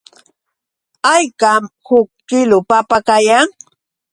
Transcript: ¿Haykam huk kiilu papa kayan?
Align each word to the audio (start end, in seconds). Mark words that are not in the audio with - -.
¿Haykam 1.09 1.63
huk 1.87 2.09
kiilu 2.27 2.57
papa 2.69 2.97
kayan? 3.07 3.47